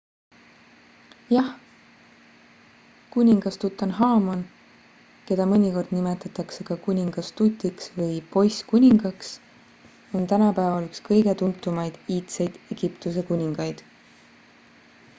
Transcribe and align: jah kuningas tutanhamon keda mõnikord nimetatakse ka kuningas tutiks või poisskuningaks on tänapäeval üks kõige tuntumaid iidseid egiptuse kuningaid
jah 1.35 1.49
kuningas 3.15 3.57
tutanhamon 3.63 4.39
keda 5.27 5.45
mõnikord 5.51 5.91
nimetatakse 5.97 6.65
ka 6.69 6.77
kuningas 6.87 7.29
tutiks 7.41 7.93
või 7.99 8.17
poisskuningaks 8.37 9.31
on 10.21 10.27
tänapäeval 10.33 10.89
üks 10.91 11.05
kõige 11.11 11.37
tuntumaid 11.43 12.01
iidseid 12.17 12.59
egiptuse 12.79 13.27
kuningaid 13.31 13.87